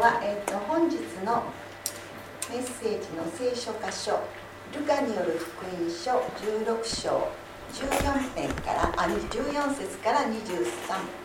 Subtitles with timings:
[0.00, 0.96] は、えーと、本日
[1.28, 1.44] の
[2.48, 4.16] メッセージの聖書箇所
[4.72, 7.28] 「ルカによる福音書16章」
[7.68, 10.40] 14編からあ14節から23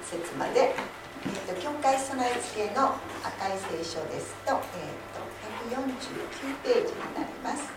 [0.04, 5.24] 節まで、えーと、教会備え付けの赤い聖書ですと,、えー、と
[5.72, 7.72] 149ページになります。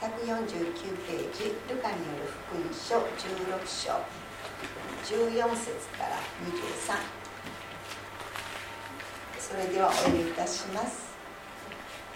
[0.00, 4.00] 149ページ「ルカによる福音書16章」
[5.04, 7.15] 14節から23
[9.48, 11.06] それではお読みいたします。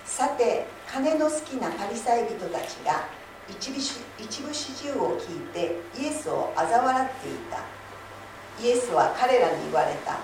[0.05, 3.07] さて金の好きなパリサイ人たちが
[3.49, 7.63] 一部始終を聞いてイエスを嘲笑っていた。
[8.61, 10.19] イエスは彼らに言われた。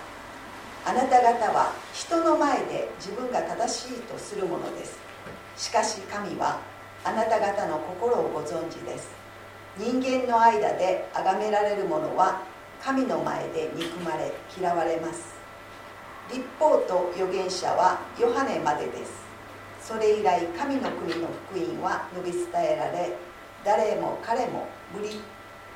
[0.85, 4.99] あなた方は人の前で自分が正しいとするものです。
[5.57, 6.59] しかし神は
[7.05, 9.07] あなた方の心をご存知です。
[9.79, 12.43] 人間の間で崇められる者は
[12.83, 15.36] 神の前で憎まれ嫌われます。
[16.33, 19.27] 立法と預言者はヨハネまでです。
[19.81, 23.17] それ以来神の国の福音は述べ伝えられ
[23.65, 25.21] 誰も彼も無理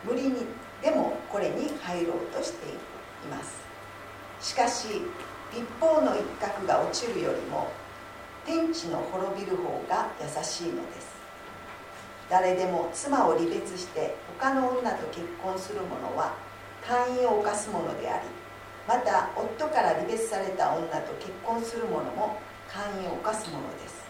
[0.05, 0.47] 無理に
[0.83, 2.75] でもこれに入ろうとしてい
[3.31, 3.61] ます。
[4.41, 4.89] しかし
[5.53, 7.71] 立法の一角が落ちるよりも
[8.45, 11.21] 天地の滅びる方が優しいのです。
[12.29, 16.35] 誰でも妻を離別して他の女と結婚する者は
[16.87, 18.29] 単位を犯すものであり
[18.91, 24.03] また夫から離別された女と結婚する者も寛易を犯すものです。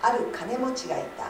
[0.00, 1.28] ある金持ちがいた。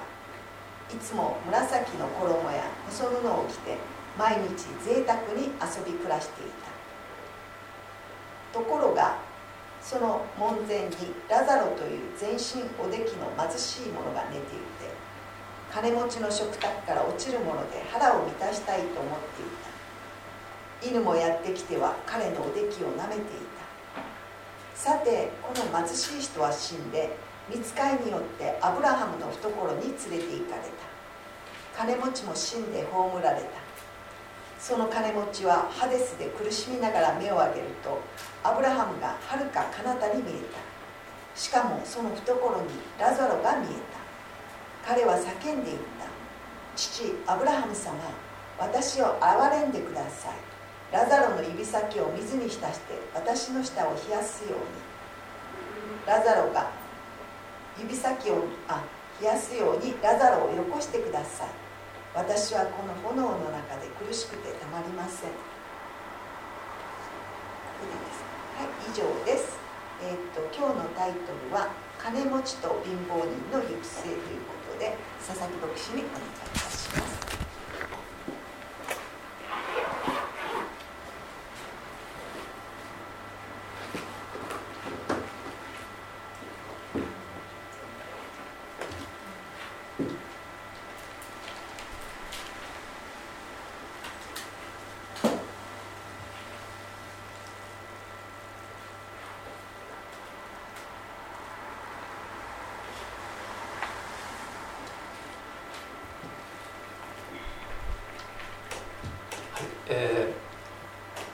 [0.95, 3.75] いつも紫の衣や細布を着て
[4.17, 6.71] 毎日贅沢に遊び暮らしていた。
[8.57, 9.19] ところが
[9.83, 10.95] その門前に
[11.29, 14.95] ラザロという全身おできの貧しい者が寝ていて
[15.75, 19.66] 金持ちの食卓から落ちるもので腹を満たしたいと思っていた。
[20.83, 24.07] 犬もやってきては彼のおできをなめていた。
[24.75, 27.17] さてこの貧しい人は死んで
[27.49, 31.85] 見つかいによってアブラハムの懐に連れて行かれた。
[31.85, 33.47] 金持ちも死んで葬られた。
[34.59, 38.01] その金持ちはハデスで苦しみながら目を上げると
[38.43, 41.41] アブラハムがはるか彼方に見えた。
[41.41, 42.69] しかもその懐に
[42.99, 43.69] ラザロが見え
[44.85, 44.91] た。
[44.95, 46.07] 彼は叫んでいった。
[46.77, 47.95] 父アブラハム様
[48.59, 50.46] 私を憐れんでください。
[50.93, 54.87] ラザロの指先を水に浸して私の舌を冷やすように。
[56.07, 56.71] ラザロが
[57.77, 58.85] 指先をあ
[59.21, 61.49] 冷やすようにラザロをよこしてください。
[62.15, 65.31] 私はこの炎の中で苦しくてたまりません。
[68.57, 69.67] はい以上です。
[70.03, 71.19] えー、っと今日のタイト
[71.49, 71.69] ルは
[71.99, 74.97] 「金持ちと貧乏人の行く末」ということで
[75.27, 76.23] 佐々木牧師にお願
[76.55, 77.27] いします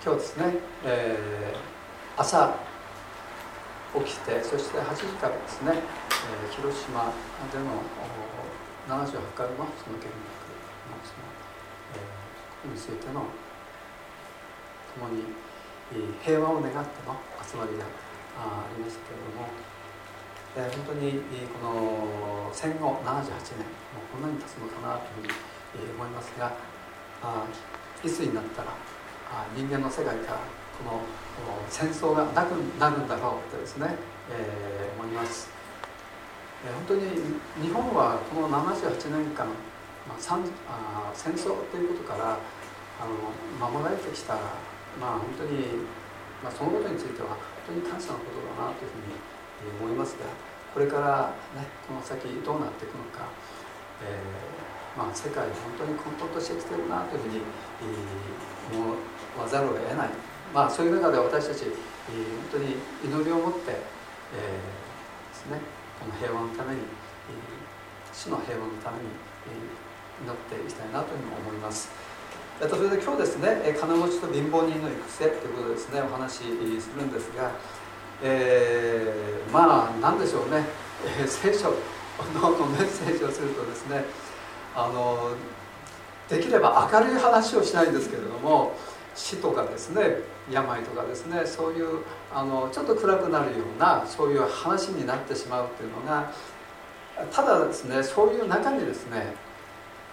[0.04, 0.54] 今日ですね、
[0.84, 2.56] えー、朝
[3.94, 7.14] 起きてそして8時からですね、えー、広島
[7.54, 7.86] での
[8.88, 11.22] 78回のその見学のその、
[11.94, 13.26] えー、についての
[14.98, 15.22] 共に
[16.22, 17.84] 平和を願っての集まりが
[18.38, 19.50] ありましたけれども、
[20.54, 21.18] えー、本当に
[21.50, 26.54] この戦後78年もうこんなに経つのかなというふうに思いますが
[27.22, 27.46] あ
[28.04, 28.70] いつになったら
[29.34, 30.38] あ人間の世界から
[30.78, 31.02] この
[31.68, 33.94] 戦争がなくなるんだろうとですね、
[34.30, 35.50] えー、思います、
[36.64, 39.46] えー、本当に日本はこの78年間、
[40.06, 40.38] まあ、
[40.68, 42.38] あ戦争ということから
[43.00, 44.34] あの守られてきた、
[45.00, 46.01] まあ、本当に、
[46.42, 49.16] まあ、そのことについては本当に感謝のことだなというふうに
[49.78, 50.26] 思いますが
[50.74, 53.30] これから、ね、この先どうなっていくのか、
[54.02, 57.40] えーまあ、世界本当に混沌としてきてるなというふうに
[58.72, 58.96] 思
[59.40, 60.10] わざるを得ない、
[60.52, 61.72] まあ、そういう中で私たち、本
[62.52, 65.60] 当に祈りを持って、えー、ですね、
[66.00, 69.08] この平和のために、えー、死の平和のために、
[69.48, 69.82] え、
[70.24, 71.88] 祈っていきたいなというふうに思います。
[72.60, 76.36] えっと、それで今日ですね金持ちと貧乏人の行く末ということですねお話し
[76.80, 77.50] するんですが、
[78.22, 80.64] えー、まあ何でしょうね、
[81.20, 81.74] えー、聖書の
[82.66, 84.04] メッセージをするとですね
[84.74, 85.34] あの
[86.28, 88.74] できれば明るい話をしないんですけれども
[89.14, 90.18] 死とかですね
[90.50, 96.32] 病とかですねそういうあのちょっと暗くなるようなそういう話になってしまうっていうのが
[97.30, 99.34] ただですねそういう中にですね、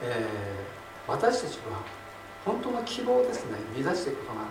[0.02, 0.26] え
[1.08, 1.82] 私たちは
[2.50, 3.60] 本当の希望ですね。
[3.78, 4.46] 見出していくことが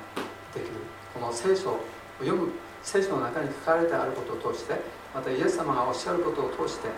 [0.55, 0.79] できる。
[1.13, 1.81] この聖書を
[2.21, 2.53] 読む
[2.83, 4.75] 聖書の中に書かれてあることを通して
[5.13, 6.89] またイエス様がおっしゃることを通して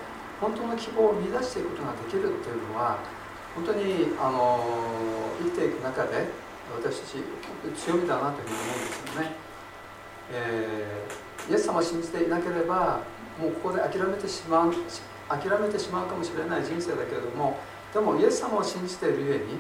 [0.41, 2.99] 本当の希望を見出していくことができるっていうのは
[3.55, 4.61] 本当にあの
[5.41, 6.29] 生きていく中で
[6.77, 9.33] 私たち強みだなというふうに思うんですよね、
[10.33, 13.01] えー、イエス様を信じていなければ
[13.41, 14.75] もうここで諦めてしまう
[15.29, 17.59] 諦めてしまうかもしれない人生だけれども
[17.93, 19.59] でもイエス様を信じているゆえに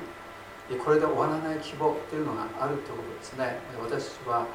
[0.78, 3.58] これで終わらない希望っていうのがあるということですね。
[3.80, 4.46] 私たちは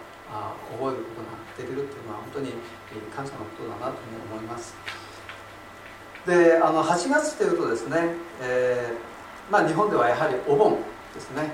[0.80, 2.54] 覚えることができるっていうのは本当に
[3.16, 4.76] 感謝のことだなというふうに思います。
[6.26, 10.78] であの8月というとですね、えー、まあ、日本ではやはりお盆
[11.14, 11.52] ですね。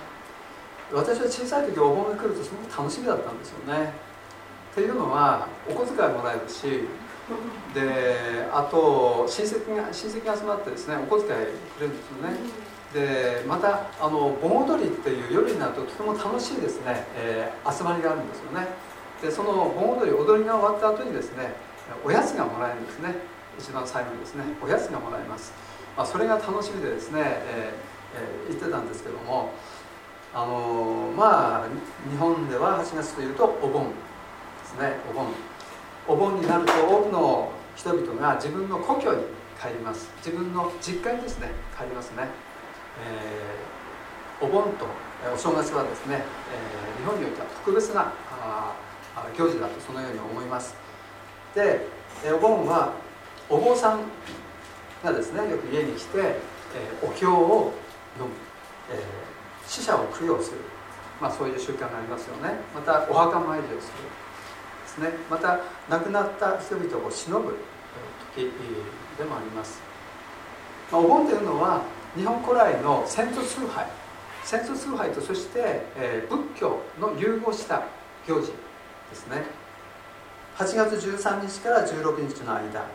[0.93, 3.93] 私は小さい時お盆が来るとすごく楽しみだったんですよね。
[4.71, 6.87] っていうのはお小遣いもらえるし
[7.73, 11.31] であと親戚が親戚が集まってですねお小遣いく
[11.81, 12.70] れるんですよね。
[12.93, 18.67] でまたあの盆踊りっていう夜になるととても楽しいですね、えー、集まりがあるんですよね。
[19.21, 21.53] でその盆踊り踊りが終わった後にですね
[22.03, 23.15] おやつがもらえるんですね。
[23.59, 25.53] 一番最後にですねおやつがもらえます、
[25.95, 29.51] まあ、それが楽しみでですね、えーえー、言ってたんですけども
[30.33, 31.67] あのまあ
[32.09, 33.95] 日本では8月というとお盆で
[34.65, 34.95] すね。
[35.09, 35.27] お盆。
[36.07, 39.23] お盆になると多くの人々が自分の故郷に
[39.61, 40.09] 帰ります。
[40.17, 42.27] 自分の実家にですね帰りますね、
[42.99, 44.85] えー、お盆と
[45.33, 48.75] お正月はですね、えー、日本においては特別なあ
[49.37, 50.75] 行事だとそのように思います。
[51.55, 51.87] で
[52.23, 52.93] えお盆は
[53.49, 54.01] お坊さん
[55.03, 57.73] がですねよく家に来て、えー、お経を
[58.15, 58.35] 読む、
[58.91, 59.31] えー
[59.71, 60.57] 死者を供養する、
[61.21, 62.59] まあ、そういう習慣がありますよね。
[62.75, 64.03] またお墓参りをする
[64.83, 65.17] ですね。
[65.29, 67.55] また亡くなった人々を偲ぶ
[68.35, 68.51] 時
[69.17, 69.81] でもあります、
[70.91, 71.83] まあ、お盆というのは
[72.15, 73.85] 日本古来の先祖崇拝。
[74.43, 77.83] 先祖崇拝とそして、えー、仏教の融合した
[78.27, 79.43] 行事ですね。
[80.57, 82.85] 8月13日から16日の間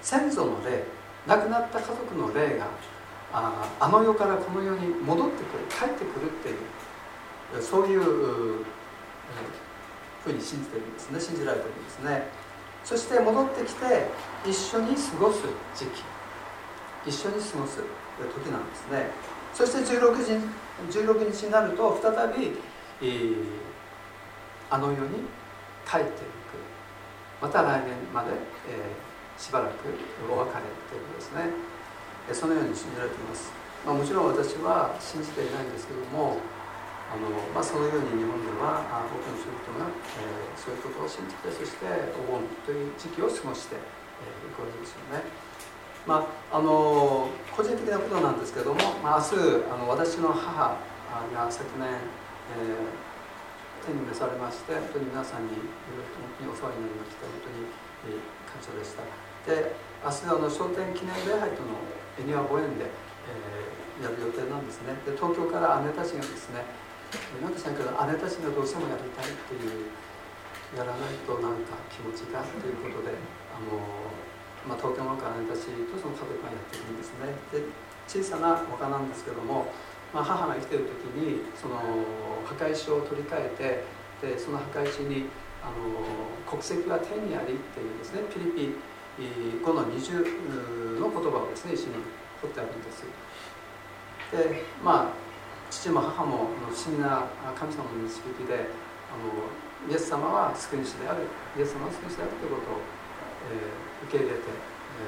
[0.00, 0.84] 先祖の霊
[1.26, 2.66] 亡くなった家族の霊が
[3.32, 8.00] ああの世からこの世に戻ってくる帰ってくるっていうそういう
[10.24, 11.20] ふうに信じてるんですね。
[11.20, 12.22] 信じられてるんですね。
[12.84, 14.06] そして戻ってきて
[14.48, 15.42] 一緒に過ごす
[15.74, 16.02] 時期。
[17.06, 17.80] 一緒に過ごす
[18.22, 19.10] 時なんですね。
[19.52, 20.38] そして16日
[20.90, 22.56] ,16 日になると再び、
[23.02, 23.44] えー、
[24.70, 25.24] あの世に
[25.86, 26.34] 帰っていく。
[27.42, 29.72] また来年まで、えー、しばらく
[30.30, 31.74] お別れということですね。
[32.32, 33.52] そのように信じられています、
[33.84, 36.40] まあ、もちろん私は信じていないんですけども
[37.12, 38.80] あの、まあ、そのように日本では
[39.12, 41.84] 多くの人々が、えー、そういうことを信じてそして
[42.16, 43.78] お盆という時期を過ごしてい、
[44.24, 45.43] えー、くわけですよね。
[46.06, 50.76] まあ、あの個人的なことなんですけども、まあ、明日あの私の母
[51.32, 59.00] が昨年、えー、天に召されまして本当に皆さんに本当にお世話になりまして本当に、え、感謝でした。
[59.48, 61.80] で明日あの商店記念礼拝との
[62.20, 64.92] 恵庭御苑で、えー、やる予定なんですね。
[65.08, 66.68] で東京から姉たちがですね
[67.40, 69.88] なんかしないけど姉たちがどうしてもやりたいっていう
[70.76, 73.16] やらないとなんか気持ちがということで
[73.54, 73.80] あの、
[74.66, 77.36] まあ、東京の姉たちとその家族がやってるんですね。
[77.52, 77.68] で
[78.08, 79.66] 小さなお墓なんですけども、
[80.12, 81.80] まあ、母が生きてる時にその
[82.44, 83.84] 墓石を取り替え
[84.20, 85.28] てでその墓石に
[85.64, 86.04] あの
[86.44, 88.76] 国籍は天にありっていうですねピリピ
[89.64, 90.20] この二重
[91.00, 91.96] の言葉をですね石に
[92.42, 93.04] 彫ってあるんです。
[94.32, 95.24] でまあ
[95.70, 98.68] 父も母も不思議な神様の導きで
[99.08, 99.48] あの
[99.90, 101.26] イエス様は救い主である。
[101.56, 102.80] イエス様は救い主であるということを、
[103.52, 105.06] えー、受け入れて、え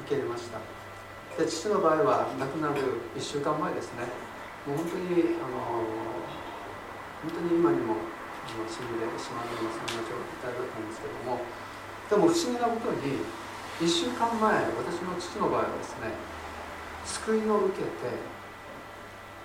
[0.00, 0.58] ー、受け入れました。
[1.36, 2.80] で父の場合は亡くなる
[3.16, 4.08] 1週間前ですね。
[4.64, 5.84] もう本当にあの
[7.22, 7.96] 本当に今にも
[8.46, 8.72] 死んで
[9.20, 11.40] しまうようなそんな状態だったんですけども。
[12.08, 13.18] でも不思議なことに
[13.80, 16.14] 1週間前私の父の場合はですね
[17.04, 17.90] 救いを受けて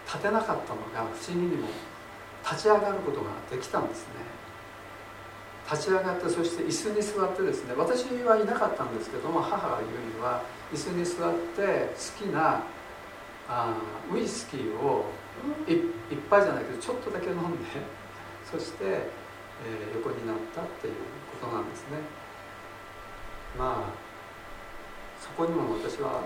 [0.06, 1.68] 立てなかったのが不思議にも
[2.44, 4.21] 立ち上がることができたんですね。
[5.72, 12.64] 立ち上がってそして椅子に座ってですね私はいなかったんですけども母が言うには椅子に座って好きな
[13.48, 13.76] あ
[14.12, 15.06] ウイスキーを
[15.68, 17.72] いっぱいじゃないけどちょっとだけ飲んで
[18.52, 20.94] そして、えー、横になったっていう
[21.40, 22.00] ことなんですね。
[23.58, 24.12] まあ
[25.20, 26.24] そこにも私は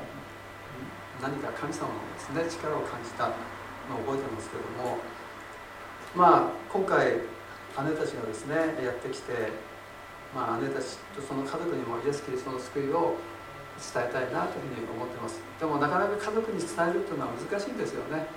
[1.22, 3.34] 何か神様のですね力を感じたの
[3.98, 4.98] を覚えてますけども
[6.16, 7.35] まあ今回
[7.84, 9.52] 姉たちがですねやってきて、
[10.34, 13.20] まあ、姉たちとその家族にもイエス・キリストの救いを
[13.76, 15.42] 伝えたいなというふうに思ってます。
[15.60, 18.28] でもなかなか家族に伝えるというのは難しいんですよね。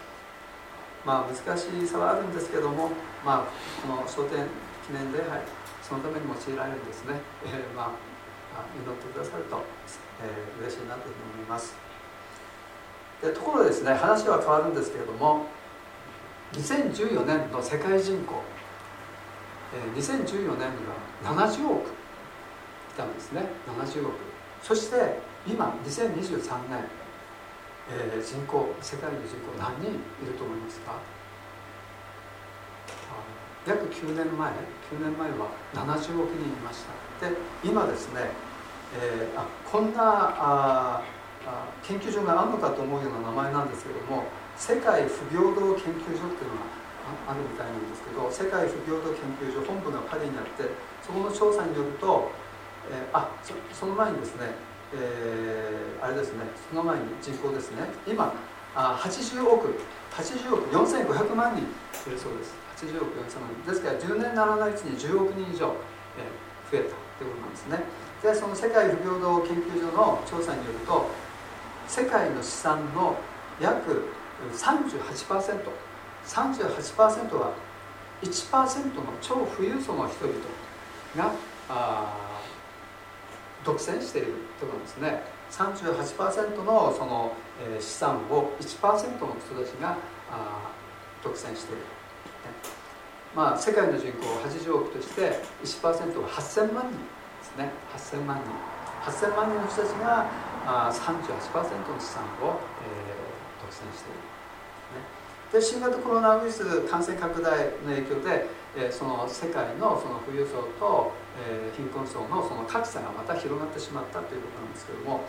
[1.05, 2.91] まあ難しさはあるんですけども
[3.25, 4.45] まあこの商店
[4.85, 5.41] 記念礼拝
[5.81, 9.63] そのために用いられるんですね、えー、まあ祈ってくださると、
[10.21, 11.75] えー、嬉しいなというふうに思います。
[13.23, 15.47] でところでですね話は変わるんですけれども
[16.53, 18.43] 2014年の世界人口、
[19.75, 21.91] えー、2014年には70億い
[22.97, 23.47] たんですね。
[23.67, 24.15] 70億。
[24.63, 26.85] そして今2023年、
[27.91, 30.93] えー、人口世界の人口何人いると思いますか？
[33.67, 34.51] 約9年前。
[34.51, 36.85] 9年前は70億人いまし
[37.21, 37.29] た。
[37.29, 38.31] で今ですね、
[38.97, 41.03] えー、あこんなあ
[41.47, 44.25] あ研究所があるのかと思うような名前なんですけども
[44.57, 46.78] 世界不平等研究所っていうのが
[47.27, 50.69] あるみたいなんですけど世界不平等研究所本部がパリにあって
[51.03, 52.31] そこの調査によると、
[52.91, 54.53] えー、あそその前にですね、
[54.95, 58.33] えー、あれですねその前に人口ですね今
[58.75, 59.75] あ80億
[60.15, 62.55] 80億4500万人いるそうです。
[62.79, 63.71] 80億4000万人。
[63.71, 65.75] ですから10年ならないうちに10億人以上、
[66.17, 67.85] えー、増えたということなんですね。
[68.23, 71.07] でその世界不平等研究所の調査によると
[71.87, 73.17] 世界の資産の
[73.61, 74.11] 約
[74.55, 75.88] 38%38%
[76.29, 77.53] 38%は
[78.23, 80.39] 1%の超富裕層の人々
[81.17, 81.33] が
[81.69, 82.41] あ
[83.65, 89.97] 独占しているということですね38%のその、えー、資産を1%の人たちが
[90.31, 90.71] あ
[91.23, 91.83] 独占している、
[93.35, 97.71] まあ、世界の人口80億として1%は8000万人ですね。
[97.95, 98.79] 8000万人。
[99.11, 100.27] 8000万人の人たちが
[100.67, 104.28] あ38%の資産を、えー、独占している。
[105.53, 107.57] で新型コロナウイルス感染拡大
[107.87, 115.25] の影響で、えー、その世界のその富裕層と、えー、貧困層のその格差がまた広がってしまったということなんですけども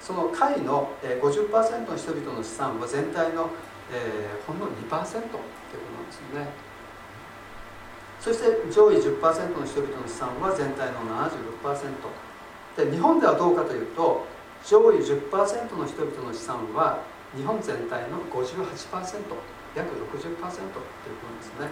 [0.00, 3.50] その下位の、えー、50%の人々の資産は全体の、
[3.94, 6.72] えー、ほんの2%ということなんですよね。
[8.18, 9.18] そして上位10%
[9.58, 14.26] の人々の資産は全体の76%で日本ではどうかというと
[14.64, 17.02] 上位10%の人々の資産は
[17.36, 19.22] 日本全体の58%
[19.74, 21.68] 約60%ということですね、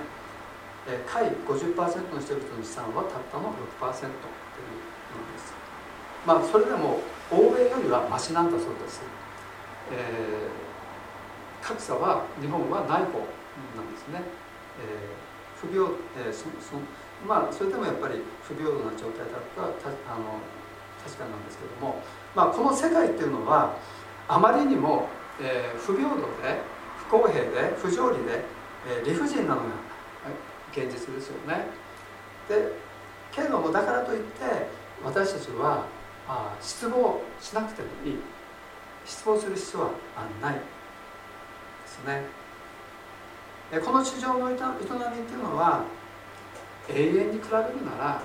[0.89, 4.13] えー、下位50%の人々の資産はたったの6%という
[5.13, 5.53] ものです。
[6.27, 9.01] まあそれでも欧米よりはマシなんだそうです、
[9.91, 13.25] えー、格差は日本はない方
[13.77, 14.21] なんですね、
[14.85, 15.89] えー、不平、
[16.21, 16.77] えー、そそ
[17.27, 20.37] まあそれでもやっぱり不平等な状態だったたあの
[21.03, 22.03] 確かなんですけども、
[22.37, 23.75] まあ、この世界っていうのは
[24.29, 25.09] あまりにも
[25.41, 26.61] えー、不平等で
[27.11, 28.45] 公平で不条理で、
[28.87, 29.67] え、理不尽なのが
[30.73, 31.67] 現実ですよね。
[32.49, 32.73] で
[33.33, 34.45] けれどもだからといって
[35.05, 35.87] 私たちは
[36.29, 38.19] あ失望しなくてもいい。
[39.05, 39.91] 失望する必要は
[40.41, 40.55] ない。
[40.55, 40.61] で
[41.87, 42.25] すね。
[43.85, 45.85] この地上の営みっていうのは
[46.89, 48.23] 永遠に比べるなら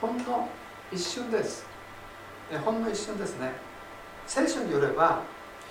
[0.00, 0.48] ほんの
[0.92, 1.66] 一瞬です。
[2.64, 3.52] ほんの一瞬ですね。
[4.26, 5.22] 聖書によれば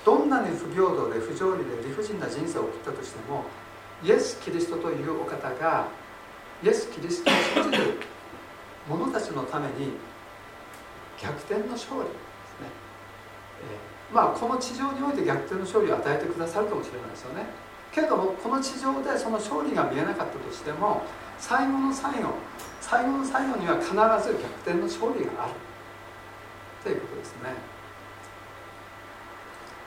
[0.06, 3.44] どんなに不平等で不条理で理不尽な人生を送ったとしても
[4.04, 5.88] イエス・キリストというお方が
[6.64, 8.00] イエス・キリストを信じる
[8.88, 9.98] 者たちのために
[11.20, 12.70] 逆転の勝利ですね、
[13.66, 17.48] えー、まあこの地上において逆転の勝利を与えてくださるかもしれないですよね。
[17.92, 21.04] けどもこの地上でその勝利が見えなかったとしても
[21.40, 22.36] 最後の最後
[22.82, 25.54] 最後の最後には必ず逆転の勝利がある。
[26.84, 27.75] ということですね。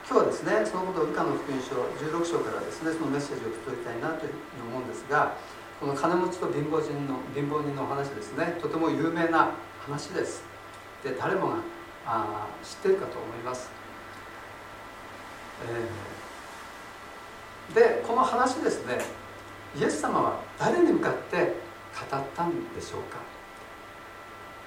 [0.09, 5.37] 今日はですねそのことをルカの福音書16章からですねそのメッセージを受け取りたいなというふうに思うんですが
[5.79, 9.51] この金持ちと貧乏人の貧乏人のお話ですねとても有名な
[9.85, 10.41] 話です。
[11.03, 11.57] で誰もが
[12.07, 13.69] あ知ってるかと思います、
[17.69, 18.97] えー、でこの話ですね
[19.79, 21.53] イエス様は誰に向かって
[22.09, 23.19] 語ったんでしょうか。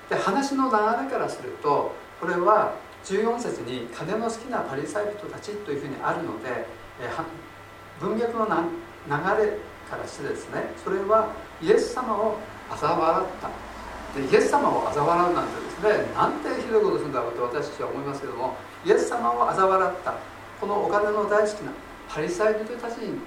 [0.09, 6.67] で話の流れからするとこれは14節に金の好きなパリサイ人たちというふうにあるので、
[7.01, 9.59] えー、文脈の流れ
[9.91, 12.39] からしてですねそれはイエス様を
[12.71, 13.51] 嘲笑った。
[14.13, 20.15] でイエス様を嘲笑うなんてですねなんてひどいことするんだろうと私たちは思いますけどもイエス様を嘲笑った。
[20.61, 21.73] このお金の大好きな
[22.09, 23.19] パリサイ人たちに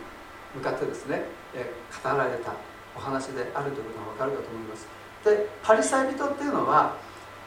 [0.56, 2.54] 向かってですね、えー、語られた
[2.96, 4.88] お話であるということが分かるかと思います。
[5.26, 6.96] でパリサイ人っていうのは、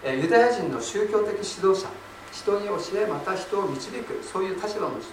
[0.05, 1.89] え、ユダヤ人の宗教的指導者。
[2.33, 5.13] 人に教えまた人を導くそういう立場の人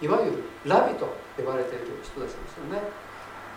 [0.00, 2.82] いわゆるラビと呼ばれている人たちですよね。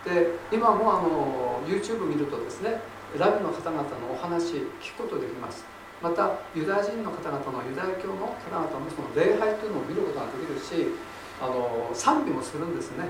[0.04, 2.80] で今もあの YouTube 見るとですね
[3.18, 5.64] ラビの方々のお話聞くことできます。
[6.02, 10.92] またユダヤ人の方々のユダヤ教の方々のその礼拝というのを見ることができるし
[11.40, 13.08] あの賛美もするんですね。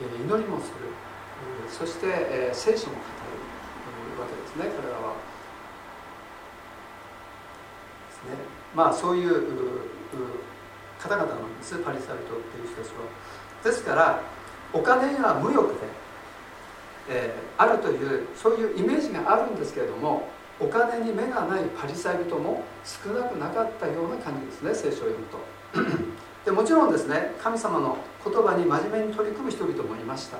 [0.00, 0.88] 祈りもする。
[1.68, 3.00] そして、聖書も語
[4.16, 5.14] るわけですね彼らは。
[8.24, 8.38] ですね。
[8.74, 9.32] まあそういう
[11.00, 13.00] 方々なんですパリサイトっていう人たちは。
[13.64, 14.20] ですから
[14.72, 15.74] お金には無欲で、
[17.08, 20.28] えー、あるというそういうイメージがあるんですけれども
[20.60, 25.38] お金に目がないパリサイ人も少なくなかったような感じですね聖書を読むと。
[26.44, 30.38] でもちろんですね神様の言葉に真面目に取り組む人々もいました。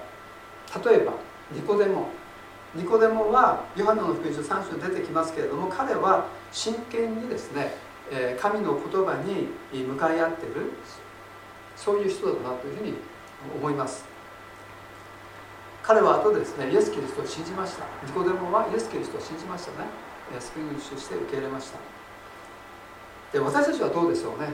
[0.89, 1.13] 例えば
[1.53, 2.09] ニコデモ。
[2.75, 7.75] ニコデモはヨハネの福音書3章に出てきますけれども彼は真剣にですね
[8.41, 9.49] 神の言葉に
[9.85, 10.73] 向かい合っている
[11.77, 12.95] そういう人だなというふうに
[13.57, 14.05] 思います。
[15.83, 17.85] 彼は後でですねイエス・キリストを信じました。
[18.07, 19.89] ニコデモはイエス・キリストを信じましたね。
[20.39, 21.79] 救い主として受け入れました。
[23.33, 24.49] で私たちはどうでしょうね。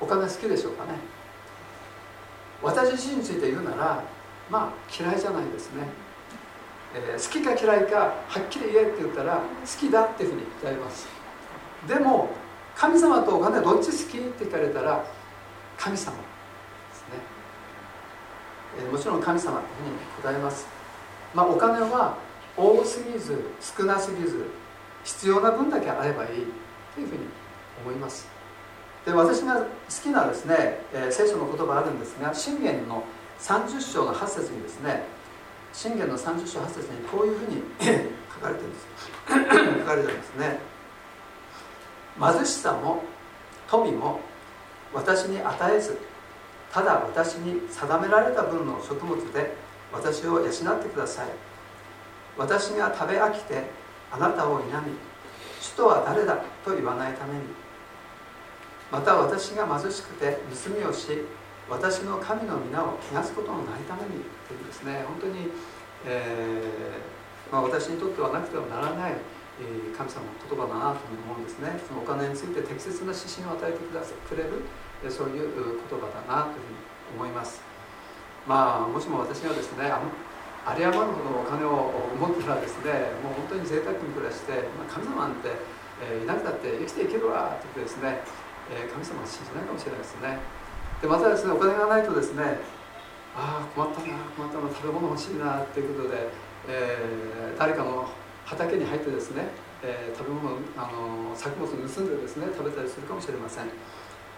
[0.00, 0.94] お金好きでしょうかね。
[2.62, 4.02] 私自身について言うなら
[4.50, 5.86] まあ嫌いじゃないですね、
[6.94, 7.96] えー、好きか嫌いか
[8.28, 11.08] はっきり言えって言ったら好きだっていうふうに言ってあります。
[11.88, 12.30] でも
[12.76, 15.04] 神様とお金どっち好きって聞かれたら
[15.76, 16.22] 神様で
[16.94, 17.42] すね。
[18.78, 20.66] えもちろん神様というふうに答えます、
[21.34, 22.16] まあ、お金は
[22.56, 24.46] 多すぎず少なすぎず
[25.04, 26.28] 必要な分だけあればいい
[26.94, 27.20] というふうに
[27.84, 28.28] 思います。
[29.04, 29.66] で私が好
[30.02, 33.02] きなですね、えー、聖書の言葉あるんですが信玄の
[33.40, 35.02] 30章の8節にですね
[35.72, 37.62] 信玄の30章8節にこういうふうに
[38.34, 38.86] 書かれてるんです。
[39.80, 40.60] 書かれてるんですね。
[42.20, 43.02] 貧しさも
[43.68, 44.20] 富も
[44.92, 45.98] 私に与えず
[46.70, 49.54] ただ私に定められた分の食物で
[49.92, 50.50] 私を養っ
[50.82, 51.26] てください。
[52.36, 53.64] 私が食べ飽きて
[54.10, 54.96] あなたを否み
[55.60, 57.40] 主とは誰だと言わないために。
[58.90, 61.24] また私が貧しくて盗みをし
[61.72, 65.04] 私の神の皆を汚すことのないためにというですね。
[65.08, 65.48] 本当に、
[66.04, 69.16] えー、まあ、私にとってはなくてはならない
[69.60, 71.76] え神様の言葉だなという思うんですね。
[71.84, 74.64] そのお金について適切な指針を与えてくださくれる
[75.12, 76.72] そういう言葉だなという
[77.16, 77.60] ふうに思います。
[78.48, 80.00] まあもしも私がですねあ
[80.72, 85.50] 有り余るほどのお金を持ったらですねもう本当に贅沢に暮らして、まあ、神様なんて、
[86.00, 88.22] えー、いなくたって生きていけるわって言ってですね、
[88.72, 90.61] えー、神様は信じないかもしれないですね。
[91.02, 92.62] でまたですねお金がないとですね
[93.34, 96.30] ああ困ったな困ったな食べ物欲しいなっていうことで、
[96.68, 98.06] えー、誰かの
[98.46, 99.50] 畑に入ってですね、
[99.82, 103.66] えー、食べ物あの作物を盗んでですね食べたりするかもしれません。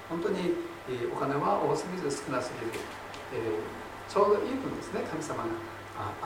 [0.08, 0.52] 本当に、
[0.84, 2.76] えお金は多すぎず少なすぎず、
[3.32, 5.48] えー、ちょうどいい分ですね神様が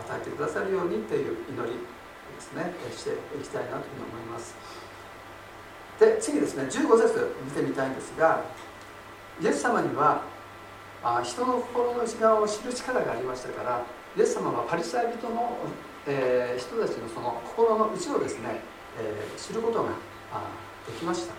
[0.02, 4.54] 与えてくださるようにっていう祈りですねしていきたいなというふうに思います。
[6.00, 8.42] で次ですね15節見てみたいんですが
[9.40, 10.22] イエス様には
[11.02, 13.84] あ人の心の内側を知る力がありましたから
[14.16, 15.58] イエス様はパリサイ人の、
[16.06, 18.60] えー、人たちのその心の内をですね、
[18.98, 19.90] えー、知ることが
[20.86, 21.34] できました。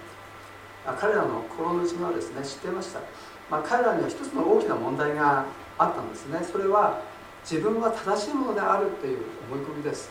[0.98, 3.00] 彼らの心の内側ですね知っていました、
[3.52, 5.46] まあ、彼らには一つの大きな問題が
[5.78, 6.40] あったんですね。
[6.50, 7.02] それは
[7.44, 9.20] 自分は正しいものであるという
[9.52, 10.10] 思い込みです。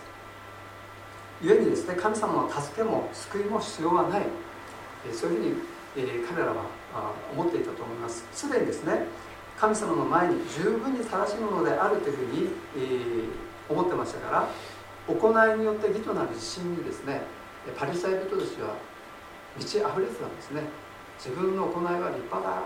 [1.41, 4.23] 故にですね神様の助けも救いも必要はない。
[5.13, 5.55] そういうふうに、
[5.97, 6.65] え、彼らは
[7.33, 8.27] 思っていたと思います。
[8.33, 9.07] すでにですね
[9.59, 14.49] 神様の前に十分に正しいものであるというふうに、えー、思ってましたから
[15.09, 17.23] 行いによって義となる自信にですね
[17.77, 18.77] パリサイ人たちは
[19.57, 20.63] 満ち溢れてたんですね。
[21.19, 22.63] 自分の行いは立派だ、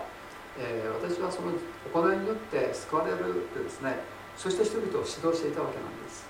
[0.59, 1.53] えー、私はその
[1.91, 3.97] 行いによって救われるでですね
[4.37, 6.29] そして人々を指導していたわけなんです、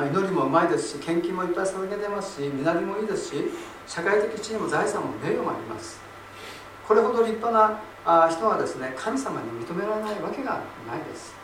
[0.00, 3.44] あ、祈りもうまいですし献金もいっぱい捧げてますし身なりもいいですし
[3.86, 5.98] 社会的地位も財産も名誉もあります。
[6.86, 7.80] これほど立派な
[8.28, 11.34] 人はですね神様に認められないわけがないです。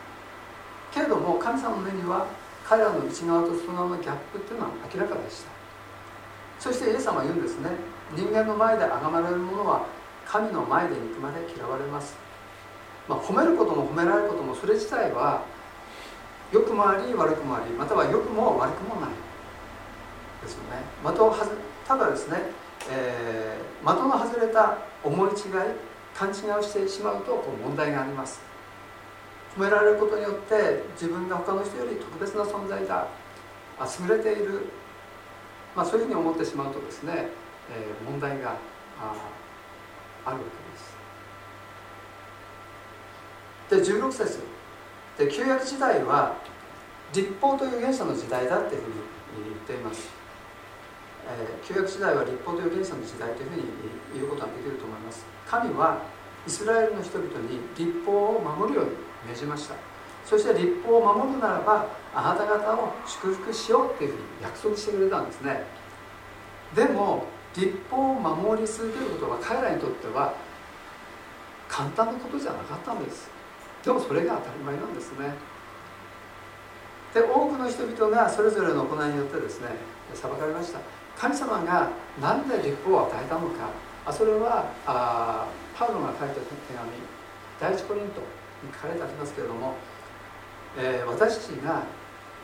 [0.93, 2.27] けれども神様の目には
[2.63, 5.51] 彼らの内側と外側のギャップっていうのは明らかでした。
[6.59, 7.71] そしてイエス様は言うんですね。
[8.15, 9.85] 人間の前で崇まれるものは
[10.25, 12.15] 神の前で憎まれ嫌われます、
[13.09, 15.43] まあ、褒めることも褒められることもそれ自体は
[16.53, 19.09] 良くもあり悪くもありまたは良くも悪くもない。
[20.43, 20.83] ですよね。
[21.03, 21.51] 的をはず
[21.87, 22.37] ただですね、
[22.91, 25.35] えー、的の外れた思い違い
[26.13, 28.39] 勘違いをしてしまうとこう問題があります。
[29.57, 33.07] 褒められることによって自分が他の人より特別な存在だ。
[33.99, 34.67] 優れている。
[35.75, 37.29] まあ、そういうふうに思ってしまうとですね、
[37.71, 38.51] えー、問題が
[38.99, 39.15] あ
[40.25, 40.43] あるわ
[43.69, 43.91] けです。
[43.91, 44.39] で16節。
[45.17, 46.35] で旧約時代は
[47.13, 48.95] 立法という原則の時代だっていうふうに
[49.45, 50.09] 言っています。
[51.25, 53.63] えー、旧約時代は立法と預言者の時代というふうに
[54.13, 55.25] 言うことができると思います。
[55.47, 56.01] 神は
[56.45, 58.91] イスラエルの人々に立法を守るように
[59.29, 59.75] 命じました。
[60.25, 65.63] そして立法を守るならばあなた方を祝福しようっていうふうに約束してくれたんですね。
[66.75, 70.33] でも立法を守り続けることは彼らにとっては
[71.67, 73.29] 簡単なことじゃなかったんです。
[73.83, 75.52] でもそれが当たり前なんですね。
[77.13, 79.67] で多くの人々がそれぞれの行いによってですね
[80.13, 80.79] 裁かれました。
[81.17, 83.69] 神様が何で立法を与えたのか。
[84.05, 85.47] あそれはあ
[85.77, 86.41] パウロが書いた手
[86.73, 86.91] 紙
[87.61, 89.75] 第一コリントに書かれてありますけれども、
[90.77, 91.83] えー、私たちが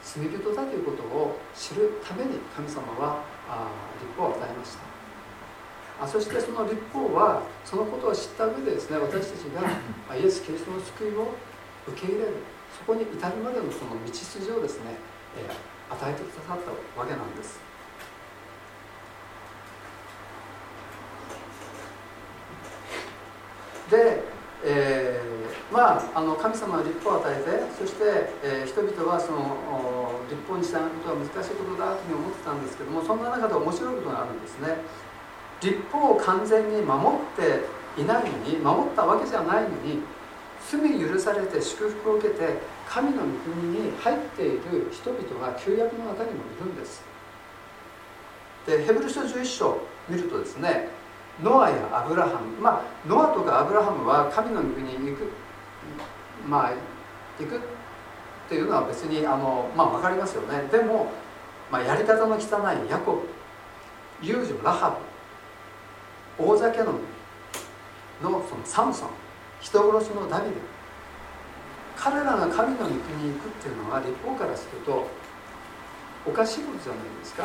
[0.01, 3.67] 罪人だということを知るために神様はあ
[3.99, 6.05] 立法を与えました。
[6.05, 11.34] あそしてその立法はそのことを知った上でですね私たちがイエス・キリストの救いを
[11.88, 12.36] 受け入れる。
[12.77, 14.95] そこに至るまでのその道筋をですね、
[15.38, 17.60] えー、与えてくださったわけなんです。
[23.89, 24.21] で、
[24.63, 34.77] えー、まああの神様は立法を与えてそして、えー、人々はその立法に従うことは難しいことだというふうに思ってたんですけどもそんな中で面白いことがあるんですね。
[35.62, 39.99] 立法を完全に守っていないのに守ったわけじゃないのに
[40.67, 47.04] 罪許されて祝福を受けて神の御国に入っている人々が旧約の中にもいるんです。
[48.65, 50.89] でヘブル書11章見るとですね
[51.41, 55.32] ノアやアブラハムまあノアとかアブラハムは神の御国に行く
[56.48, 56.74] まあ
[57.39, 57.60] 行くっ
[58.50, 60.67] ていうのは別にあのまあ分かりますよね。
[60.72, 61.12] でも、
[61.72, 62.39] まあ、やり方の汚
[62.86, 63.22] いヤコブ
[64.22, 64.98] 遊女ラハ
[66.38, 69.29] ブ大酒飲みのそのサムソン。
[69.62, 70.56] 人殺しのダビデ。
[71.98, 75.08] 彼らが神の御国に行くっていうのは立法からすると
[76.26, 77.43] おかしいことじゃないですか。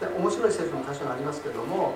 [0.00, 1.94] で面白い聖書の箇所がありますけども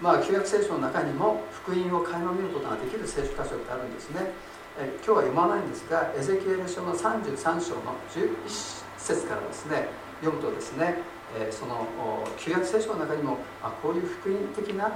[0.00, 4.32] まあ旧約聖書の中にも福音を垣間見ることができる聖書箇所ってあるんですね。
[4.78, 8.28] え今日は読まないんですがエゼキエル書の33章の11
[8.98, 9.88] 節からですね
[10.20, 10.96] 読むとですね、
[11.38, 11.86] えその
[12.38, 14.92] 旧約聖書の中にもあこういう福音的な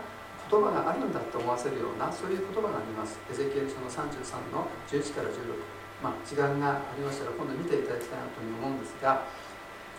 [0.50, 3.20] 言葉があるんだと思わせるようなそういう言葉があります。
[3.30, 5.54] エゼキエル書の33の11から16
[6.02, 9.22] まあ時間がありましたら今度見ていただきたいなというふうに思うんですが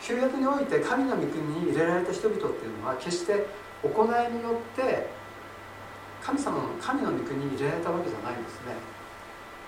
[0.01, 3.45] 旧約において神の御国に入れられた人々っていうのは決して
[3.85, 5.07] 行いによって
[6.21, 8.75] 神様の神の御国に入れられたわけじゃないんですね。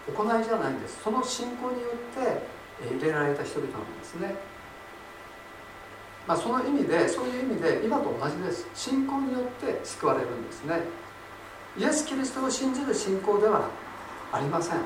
[0.06, 1.02] 行いじゃないんです。
[1.02, 2.44] その信仰によって
[2.84, 4.36] 入れられた人々なんですね。
[6.28, 8.68] まあ、その意味でそういう意味で今と同じです。
[8.74, 10.80] 信仰によって救われるんですね。
[11.78, 13.68] イエス・キリストを信じる信仰では
[14.32, 14.78] ありません。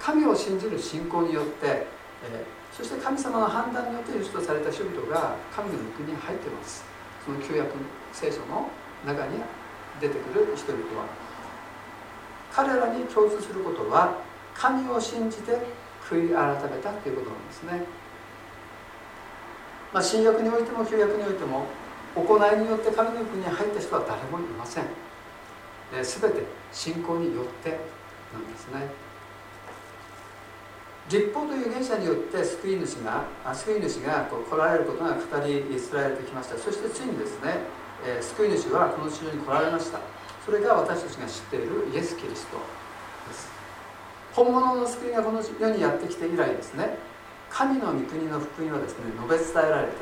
[0.00, 6.84] 神を信じる信仰によって、えー、そして神様の判断によって輸出された人々が神の御国に入ってます。
[7.24, 7.72] その旧約
[8.12, 8.68] 聖書の
[9.06, 9.40] 中に
[10.00, 11.06] 出てくる人々は。
[12.52, 14.18] 彼らに共通することは
[14.54, 15.58] 神を信じて
[16.08, 18.03] 悔い改めたということなんですね。
[19.94, 21.66] まあ、新約においても旧約においても
[22.16, 24.84] 行いによって神の国に入った人は誰もいません、
[25.94, 27.70] えー、全て信仰によって
[28.34, 28.90] なんですね。
[31.08, 36.56] 立法という原者によって救い主が救い主がこう来られることが語り伝えられてきました。
[36.58, 37.58] そしてついにですね、
[38.04, 40.00] えー、救い主はこの地上に来られました。
[40.44, 42.56] それが私たちが知っているイエス・キリスト
[43.28, 43.48] です。
[44.32, 46.98] 本物の救いがこの世にやってきて以来ですね。
[47.54, 49.92] 神の御国の福音はですね述べ伝えられて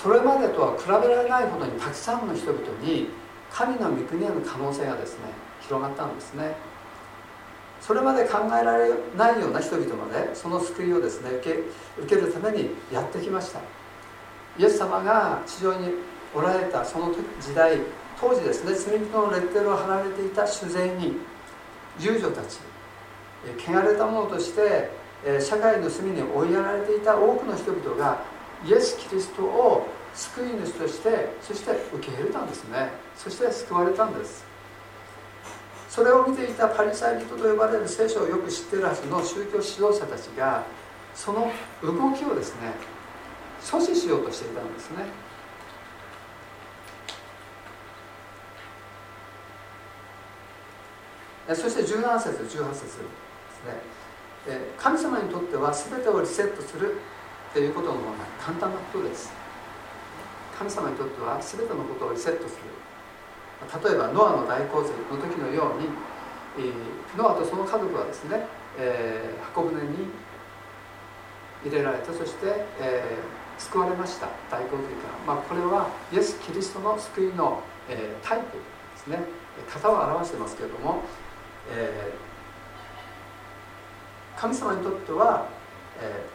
[0.00, 3.08] それまでとは比べられないほどにたくさんの人々に
[3.50, 5.24] 神の御国への可能性がですね
[5.60, 6.54] 広がったんですね。
[7.80, 11.58] それまで考えられないような人々までその救いをですね受け
[12.04, 13.58] 受けるためにやってきました。
[14.56, 15.94] イエス様が地上に
[16.32, 17.78] おられたその時代
[18.20, 21.16] 当時ですね罪人のレッテルを貼られていた主税に
[21.98, 22.60] 遊女たち
[23.58, 25.01] 汚れた者として
[25.40, 28.22] 社会の隅に追いやられていた多くの人々が
[28.64, 32.90] イエス・キリストを救い主としてそして受け入れたんですね。
[33.16, 34.44] そして救われたんです。
[35.88, 40.64] それを見ていたパリサイ人と呼ばれる聖書をよく知っているはずの宗教指導者たちが
[41.14, 41.50] その
[41.82, 42.72] 動きをですね
[43.60, 45.04] 阻止しようとしていたんですね。
[51.48, 52.88] そして17節18節です
[53.66, 54.01] ね。
[54.46, 56.98] え神様にとっては全てをリセットする
[57.52, 59.32] ということの方が簡単なことです。
[60.58, 62.70] 神様にとっては全てのことをリセットする。
[63.62, 65.86] 例えばノアの大洪水の時のように
[66.58, 66.72] え
[67.16, 68.46] ノアとその家族はですね、
[68.78, 70.08] えー、箱舟に
[71.64, 74.28] 入れられてそして、えー、救われました。
[74.50, 78.62] 大洪水から、まあ、これはイエス・キリストの救いの、えー、タイプで
[78.96, 79.20] すね。
[79.72, 81.02] 型を表してますけれども、
[81.70, 82.31] えー、
[84.42, 85.46] 神様にとっては、
[86.00, 86.26] え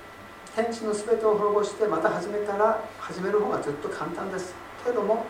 [0.56, 4.56] ー、天地の全てを滅ぼしてまた初めから始める方がずっと簡単です。
[4.82, 5.26] けれども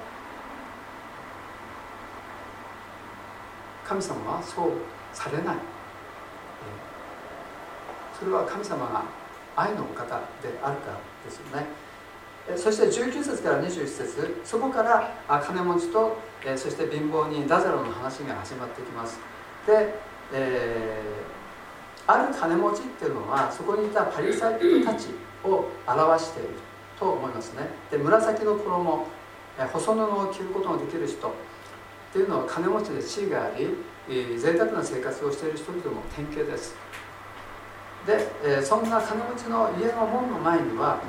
[3.84, 4.74] 神様はそう
[5.12, 5.56] されない。
[5.56, 5.60] え
[8.20, 9.04] それは神様が
[9.56, 10.06] 愛のお方
[10.44, 11.66] であるからですよね。
[12.56, 15.12] そして19節から21節そこから
[15.44, 16.16] 金持ちと
[16.56, 19.20] そして貧乏人ダザロの話が始まってきます。
[19.66, 19.96] で、
[20.32, 21.37] えー、
[22.08, 25.08] ある金持ちっていうのはそこにいたパリサイ人たち
[25.44, 26.50] を表している
[26.98, 27.68] と思いますね。
[27.92, 29.08] で紫の衣
[29.74, 31.32] 細布を着ることのできる人っ
[32.14, 33.76] ていうのは金持ちで地位があり
[34.10, 36.76] え贅沢な生活をしている人々の典型です。
[38.06, 41.02] で、えー、そんな金持ちの家の門の前には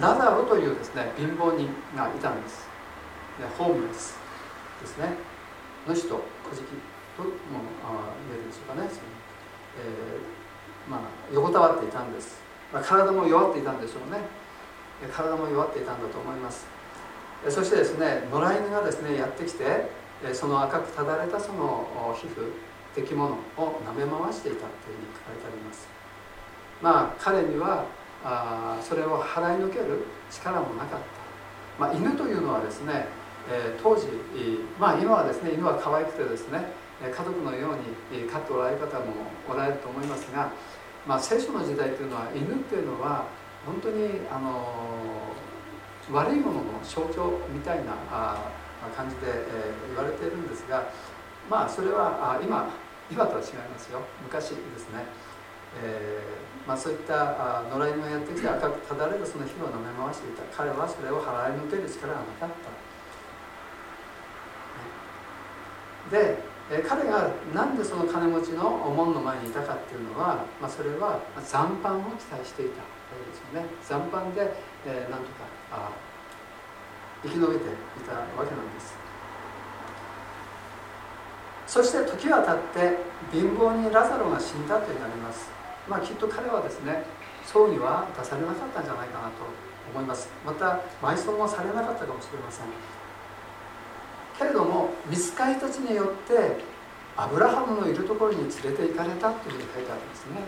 [0.00, 2.66] ラザロというですね貧乏人がいたんです。
[3.38, 4.16] でホームレス
[4.80, 5.16] ですね。
[5.86, 6.62] の人小じ
[7.16, 7.30] とも
[8.28, 8.88] 言えるんでしょうかね、
[9.78, 10.35] えー、
[10.88, 11.00] まあ、
[11.32, 12.40] 横たわっていたんです、
[12.72, 14.20] まあ、体も弱っていたんでしょうね。
[15.12, 16.66] 体も弱っていたんだと思います。
[17.48, 19.90] そしてですね野良犬がですねやってきて
[20.32, 22.50] その赤くただれたその皮膚
[22.94, 25.86] 的ものを舐め回していたというふうに書かれてあります。
[26.82, 27.84] まあ彼には
[28.24, 31.04] あそれを払い抜ける力もなかった、
[31.78, 33.06] まあ、犬というのはですね、
[33.50, 34.06] えー、当時、
[34.80, 36.72] まあ、今はですね犬は可愛くてですね
[37.02, 39.12] 家族のように飼っておられる方も
[39.48, 40.50] おられると思いますが、
[41.06, 43.26] まあ、聖書の時代というのは犬っていうのは
[43.66, 44.72] 本当にあの
[46.12, 47.94] 悪いものの象徴みたいな
[48.96, 50.88] 感じで、え、言われているんですが
[51.50, 52.70] まあそれは今
[53.10, 54.00] 今とは違いますよ。
[54.22, 55.04] 昔ですね、
[55.82, 60.42] えーまあ、そういった野良犬がやってきて赤くただれるその火を舐め回していた。
[60.56, 62.48] 彼はそれを払い抜ける力がなかっ
[66.10, 66.16] た。
[66.16, 66.38] で、
[66.70, 73.66] え、彼がなんでその金持ちの門の前にいたかっていうのは、まあ、それは残飯を期待していたわけですよね。
[73.82, 74.52] 残飯で、
[74.84, 75.90] えー、なんとかあ
[77.22, 77.58] 生き延びてい
[78.06, 78.94] たわけなんです。
[81.66, 82.98] そして時は経って
[83.32, 85.50] 貧乏にラザロが死んだとなります。
[85.88, 87.04] まあきっと彼はですね
[87.44, 89.46] 葬儀は出されなかったんじゃないかなと
[89.94, 90.28] 思います。
[90.44, 92.66] また埋葬もされなかったかもしれません。
[94.38, 96.60] けれども見つかりたちによって
[97.16, 100.42] アブラハムのいるところに連れて行かれたというふうに書いてあるんですね。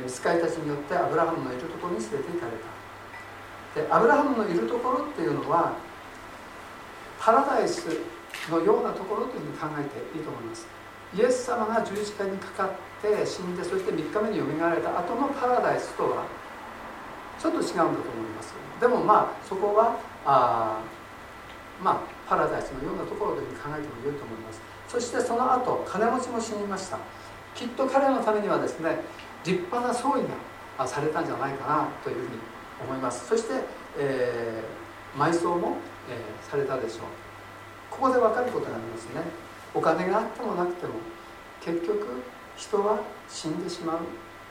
[0.00, 2.52] 見つかりたちによってアブラハムのいるところに連れて行かれ
[3.74, 3.82] た。
[3.82, 5.72] でアブラハムのいるところっていうのは
[7.18, 7.86] パラダイス
[8.50, 10.66] のようなところというふうに考えていいと思います。
[11.14, 12.70] イエス様が十字架にかかっ
[13.02, 16.24] て死んでそして3日目によみがえられた後のパラダイスとは
[17.38, 17.96] ちょっと違うんだと思い
[18.36, 18.54] ます。
[18.80, 20.80] でもまあそこはあ
[21.82, 24.60] まあパラダイスのようなところというふうに考えてもよいと思います。
[24.88, 26.98] そしてその後金持ちも死にました。
[27.54, 29.00] きっと彼のためにはですね
[29.44, 30.24] 立派な葬儀
[30.78, 32.28] がされたんじゃないかなというふうに
[32.84, 33.26] 思います。
[33.28, 33.64] そして、
[33.98, 35.76] えー、埋葬も、
[36.08, 37.00] えー、されたでしょう。
[37.90, 39.22] ここで分かることがありますね。
[39.74, 40.94] お金があってもなくても
[41.60, 42.22] 結局
[42.56, 43.98] 人は死んでしまう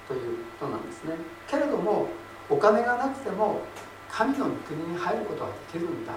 [0.07, 1.15] ということなんですね。
[1.47, 2.07] けれども
[2.49, 3.61] お金がなくても
[4.09, 6.13] 神の御国に入ることができるんだ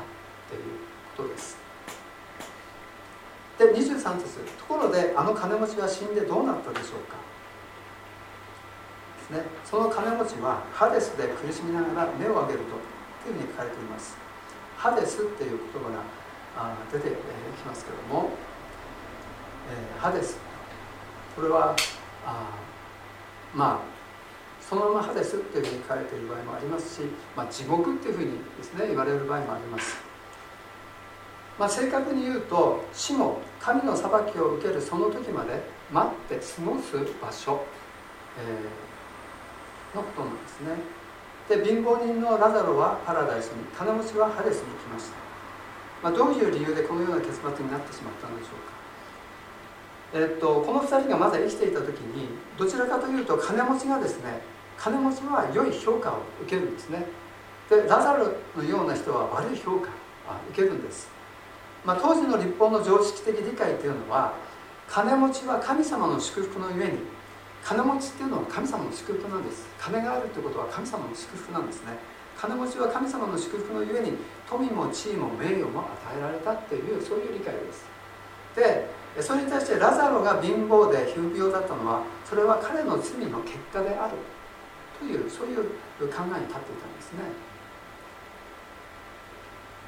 [0.48, 0.62] という
[1.16, 1.57] ことです。
[3.58, 4.40] で23節。
[4.58, 7.17] ところであの金持ちが死んでどうなったでしょうか？
[9.31, 9.44] ですね。
[9.65, 12.65] その金持ちはハデスで苦しみながら目を上げると
[13.25, 14.17] というふうに書かれています。
[14.77, 16.02] ハデスっていう言葉が
[16.92, 17.15] 出てき
[17.65, 18.31] ますけども、
[19.71, 20.37] えー、ハデス。
[21.37, 21.75] これは
[22.27, 22.50] あ
[23.54, 23.94] まあ
[24.60, 27.02] そのままハデスっていうふうに書かれている場合もありますし、
[27.37, 29.96] まあ、地獄っていうふうにですね言われる場合もあります、
[31.59, 37.65] まあ、正確に言うと死も神の裁きを受けるその時まで待って過ごす場所、
[38.38, 38.94] えー
[39.94, 40.75] のことなんですね。
[41.48, 45.17] で貧乏人のラザロはパラダイスに金持ちはハデスに来ました、
[46.02, 48.75] まあ、どういう理由でこのような結末になってしまったのでしょうか。
[50.15, 54.40] えっと、この2人がまだ生きていた時にどちらかというと金持ちがですね
[54.79, 57.05] 金持ちは良い評価を受けるんですね。
[57.69, 59.90] でラザロのような人は悪い評価を
[60.50, 61.09] 受けるんです、
[61.85, 64.32] まあ、当時の立法の常識的理解というのは
[64.88, 66.98] 金持ちは神様の祝福のゆえに
[67.64, 69.66] 金持ちっていうのは神様の祝福なんです。
[69.80, 71.96] 金があるということは神様の祝福なんですね。
[72.37, 74.12] 金持ちは神様の祝福のゆえに
[74.48, 77.87] 富も地位も名誉も与えられたっていうそういう理解です。
[78.54, 84.16] でそれに対してラザロが貧乏で皮膚病だったのはそれは彼の罪の結果である。
[84.98, 85.64] というそういう考
[86.00, 87.54] えに立っていたんですね。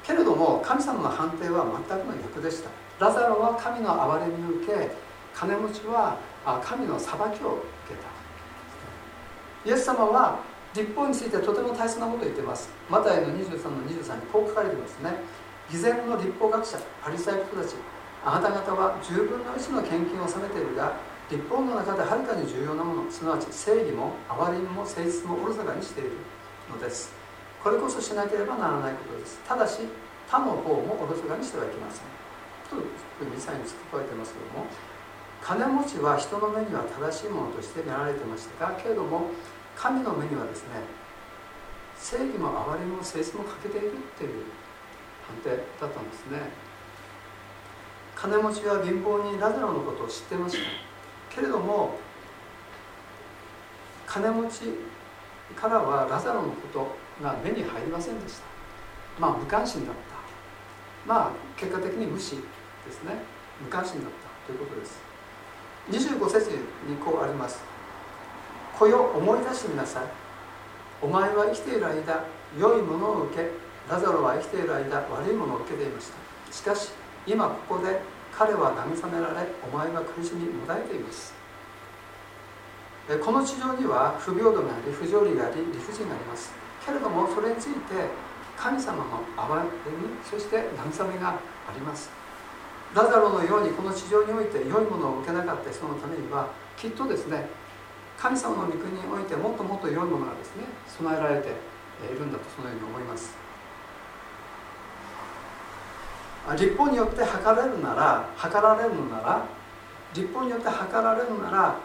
[0.07, 2.69] けれども神様の判定は全くの逆でした。
[2.97, 4.89] ラザロは神の憐れみを受け
[5.35, 6.17] 金持ちは
[6.63, 7.35] 神の裁きを受
[7.89, 9.69] けた。
[9.69, 10.39] イエス様は
[10.73, 12.69] 立法についてとても大切なことを言っています。
[12.89, 15.11] マタイの23の23にこう書かれていますね。
[15.69, 17.75] 偽善の立法学者パリサイ人たち。
[18.23, 20.95] あなた方は10分の1の献金を納めているが
[21.29, 23.11] 立法の中ではるかに重要なもの。
[23.11, 26.11] すなわち正義も憐れみも誠実もおろそかにしている
[26.71, 27.16] のです。
[27.67, 29.43] これこそしなければならないことです。
[29.43, 29.83] ただし
[30.31, 32.07] 他の方もおろそかにしてはいけません。
[32.71, 34.71] と2歳に付け加えてますけども
[35.43, 39.31] 金持ちは人の目には正しいものとして見られてましたがけれども
[39.75, 40.79] 神の目にはですね
[41.99, 44.45] 正義も憐れみも誠実も欠けているっていう
[45.27, 46.39] 判定だったんですね。
[48.15, 51.35] 金持ちは貧乏にラザロのことを知ってました。
[51.35, 51.99] けれども
[54.05, 54.71] 金持ち
[55.53, 58.43] からはラザロのことが目に入りませんでした。
[59.19, 60.01] まあ無関心だった。
[61.05, 63.21] まあ結果的に無視ですね。
[63.61, 64.99] 無関心だったということです。
[65.89, 67.61] 25節にこうあります
[68.77, 70.03] 「子よ思い出してみなさい。
[71.01, 72.25] お前は生きている間
[72.59, 73.49] 良いものを受け
[73.89, 76.11] ラザロは生きている間悪いものを受けていまし
[76.47, 76.53] た。
[76.53, 76.91] しかし
[77.25, 78.01] 今ここで
[78.37, 81.33] 彼は慰められお前は苦しみもだえています。
[83.23, 86.66] この地上には不平等があり不条理があり理不尽があります。
[86.87, 88.07] けれどもそれについて
[88.55, 89.61] 神様の憐れ
[89.91, 92.09] みそして慰めがあります。
[92.95, 97.49] ラザロのようにこの地上において良いものを受けなかった人のためにはきっとですね
[98.17, 103.35] 神様の御国においてもっともっと良いものがですね備えられているんだとそのように思います。
[106.57, 109.45] 立法によって測れるなら測られるのなら
[110.15, 111.75] 立法によって測られるなら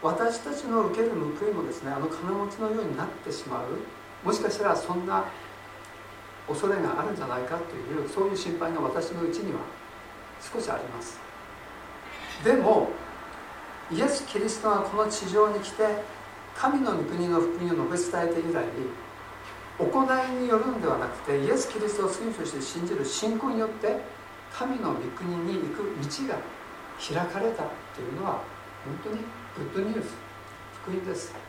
[0.00, 4.03] 私たちの受ける報いもですねあの金持ちのようになってしまう。
[4.24, 5.24] もしかしたらそんな
[6.48, 9.60] 恐れがあるんじゃないかというそういう心配が私のうちには
[10.40, 11.18] 少しあります。
[12.44, 12.90] でも
[13.90, 15.84] イエス・キリストがこの地上に来て
[16.56, 18.64] 神の御国の福音を述べ伝えて以来
[19.78, 24.00] 行いによるんではなくてイエス・キリストを信として信じる信仰によって
[24.52, 26.38] 神の御国に行く道が
[26.98, 28.42] 開かれたというのは
[28.84, 29.18] 本当に
[29.56, 30.14] グッドニュース
[30.82, 31.43] 福音です。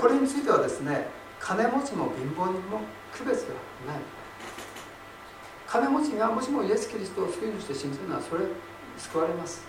[0.00, 1.08] これについてはですね
[1.40, 2.80] 金持ちも貧乏人も
[3.12, 3.54] 区別が
[3.86, 4.02] ない。
[5.66, 8.44] 金持ちがもしもイエス・キリストを福音として信じるのはそれ
[8.98, 9.64] 救われます。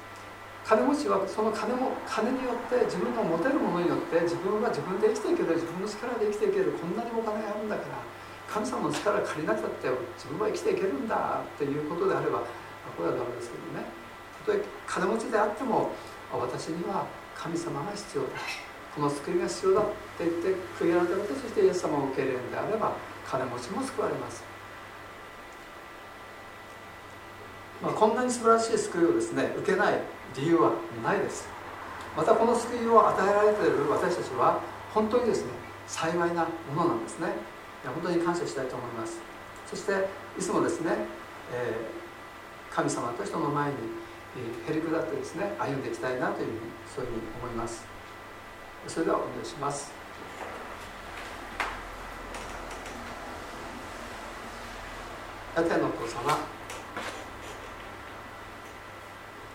[0.64, 8.00] 金持ちはその金も金によって自分の持てるものによって自分は自分で生きていける自分の力で生きていけるこんなにお金があるんだから
[8.48, 12.40] 神様の力借りなくたって自分は生きていけるんだっていうことであれば
[12.96, 13.88] これはダメですけどね。
[14.46, 15.92] たとえ金持ちであっても
[16.32, 18.30] 私には神様が必要だ。
[18.96, 24.44] この救いが必要だって言って悔い改めてそしてイエス様を受け入れるんであれば金持ちも救われます。
[27.82, 30.00] まあ、こんなに素晴らしい救いをですね受けない
[30.36, 30.72] 理由は
[31.04, 31.48] ないです。
[32.16, 34.62] またこの救いを与えられている私たちは
[34.94, 35.52] 本当にですね
[35.88, 37.28] 幸いなものなんですね。
[37.84, 39.20] いや本当に感謝したいと思います。
[39.68, 40.92] そしていつもですね、
[41.52, 43.76] えー、神様と人の前に
[44.70, 46.60] へりくだってですね歩んでいきたいなというふうに
[46.96, 47.93] そういうふうに思います。
[48.88, 49.92] それではお願いします。
[55.56, 56.38] 天のお父様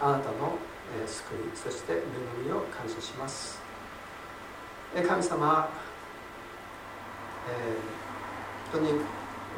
[0.01, 0.57] あなたの
[0.97, 1.97] え、救いそして恵
[2.45, 3.61] みを感謝します、
[4.95, 5.68] え、神様、
[7.49, 9.01] えー、本当に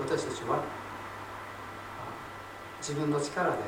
[0.01, 0.65] 私たちは
[2.81, 3.59] 自分の力で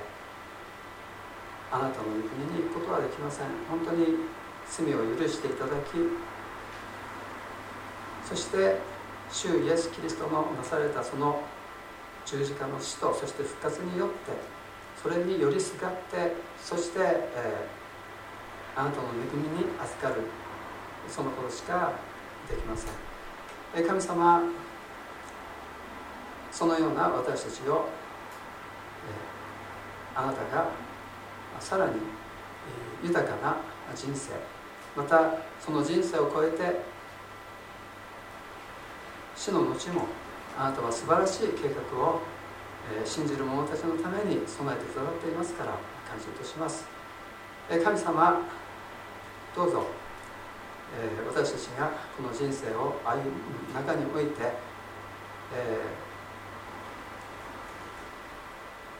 [1.70, 3.46] あなたの御国に行くことはできません。
[3.70, 4.41] 本当に
[4.76, 5.96] 罪を許していただき
[8.28, 8.78] そして
[9.30, 11.42] 主イエス・キリストのなされたその
[12.24, 14.14] 十字架の死とそして復活によって
[15.02, 20.22] それに寄りすがってそして、えー、あなたの恵みに預かる。
[21.08, 21.92] そのことしか
[22.48, 22.90] できません、
[23.74, 24.42] えー、神様
[26.50, 27.88] そのような私たちを、
[30.14, 30.68] えー、あなたが
[31.60, 31.94] さらに、
[33.02, 33.56] 豊かな
[33.94, 34.32] 人生
[34.96, 36.80] またその人生を超えて
[39.34, 40.06] 死の後も
[40.58, 42.20] あなたは素晴らしい計画を
[42.90, 45.72] え信じる者たちのために備えてくださっていますから
[46.08, 46.84] 感謝いたします、
[47.70, 48.42] え神様
[49.54, 49.86] どうぞ、
[50.98, 54.52] え私たちがこの人生を歩む中において、
[55.54, 55.80] え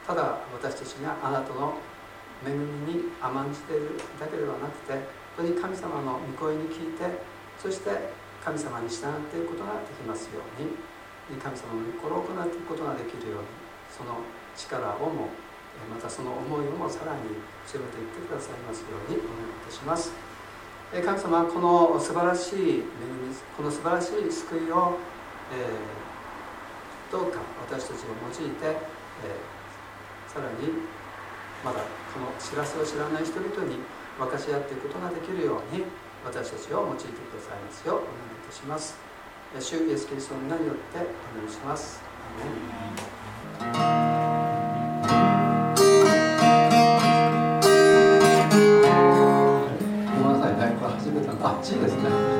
[0.07, 1.75] ただ私たちがあなたの
[2.45, 7.05] 恵みに甘んじているだけではなくて当に神様の御声に聞いて
[7.57, 7.89] そして
[8.43, 10.75] 神様に従っていくことができますように
[11.39, 13.47] 神様の御心を行っていくことができるように
[13.87, 14.19] その
[14.57, 15.31] 力をも
[15.89, 20.13] またその思いをもさらに強めていってくださいますようにお願いいたします。
[21.01, 24.99] 神様この素晴らしい恵みこの素晴らしい救いを、
[25.49, 30.69] えー、どうか私たちを用いて、えー、さらに
[31.65, 31.79] まだ
[32.13, 33.81] この知らせを知らない人々に
[34.17, 35.83] 分かち合っていくことができるように
[36.25, 38.07] 私たちを用いてくださいますようお願い
[38.45, 38.95] いたします。
[39.59, 41.01] 主イエスキリストの皆によってお
[41.37, 42.01] 願いします。
[43.59, 43.65] ご
[50.29, 52.32] めんなさい、だいぶ始めたあ、っちですね。